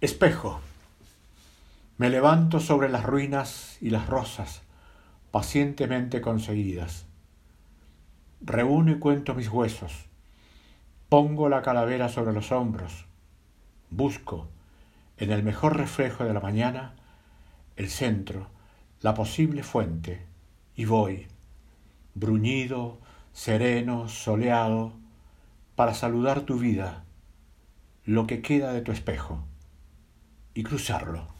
Espejo. 0.00 0.60
Me 1.96 2.08
levanto 2.08 2.60
sobre 2.60 2.88
las 2.88 3.02
ruinas 3.02 3.78
y 3.80 3.90
las 3.90 4.06
rosas 4.06 4.62
pacientemente 5.32 6.20
conseguidas. 6.20 7.04
Reúno 8.40 8.92
y 8.92 9.00
cuento 9.00 9.34
mis 9.34 9.48
huesos. 9.48 10.06
Pongo 11.08 11.48
la 11.48 11.62
calavera 11.62 12.08
sobre 12.08 12.32
los 12.32 12.52
hombros. 12.52 13.06
Busco, 13.90 14.46
en 15.16 15.32
el 15.32 15.42
mejor 15.42 15.76
reflejo 15.76 16.22
de 16.22 16.32
la 16.32 16.38
mañana, 16.38 16.94
el 17.74 17.90
centro, 17.90 18.46
la 19.00 19.14
posible 19.14 19.64
fuente, 19.64 20.24
y 20.76 20.84
voy, 20.84 21.26
bruñido, 22.14 23.00
sereno, 23.32 24.08
soleado, 24.08 24.92
para 25.74 25.92
saludar 25.92 26.42
tu 26.42 26.56
vida, 26.56 27.02
lo 28.04 28.28
que 28.28 28.42
queda 28.42 28.72
de 28.72 28.82
tu 28.82 28.92
espejo 28.92 29.42
y 30.54 30.62
cruzarlo. 30.62 31.37